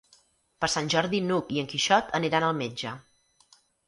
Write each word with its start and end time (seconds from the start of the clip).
Per 0.63 0.69
Sant 0.75 0.87
Jordi 0.93 1.19
n'Hug 1.25 1.51
i 1.57 1.61
en 1.63 1.67
Quixot 1.73 2.09
aniran 2.21 2.47
al 2.47 2.57
metge. 2.63 2.95